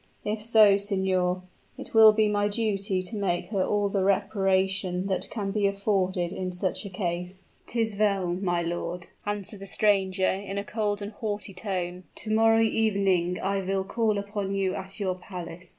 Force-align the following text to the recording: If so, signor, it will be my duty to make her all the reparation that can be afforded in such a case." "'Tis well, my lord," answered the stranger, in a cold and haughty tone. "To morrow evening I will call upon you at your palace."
If 0.25 0.41
so, 0.41 0.77
signor, 0.77 1.43
it 1.77 1.93
will 1.93 2.11
be 2.11 2.27
my 2.27 2.47
duty 2.47 3.03
to 3.03 3.15
make 3.15 3.49
her 3.51 3.63
all 3.63 3.87
the 3.87 4.03
reparation 4.03 5.05
that 5.05 5.29
can 5.29 5.51
be 5.51 5.67
afforded 5.67 6.31
in 6.31 6.51
such 6.51 6.83
a 6.85 6.89
case." 6.89 7.45
"'Tis 7.67 7.97
well, 7.97 8.25
my 8.33 8.63
lord," 8.63 9.05
answered 9.27 9.59
the 9.59 9.67
stranger, 9.67 10.25
in 10.25 10.57
a 10.57 10.63
cold 10.63 11.03
and 11.03 11.11
haughty 11.11 11.53
tone. 11.53 12.05
"To 12.15 12.31
morrow 12.31 12.63
evening 12.63 13.37
I 13.43 13.61
will 13.61 13.83
call 13.83 14.17
upon 14.17 14.55
you 14.55 14.73
at 14.73 14.99
your 14.99 15.13
palace." 15.19 15.69